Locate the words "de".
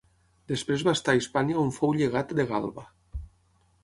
2.39-2.47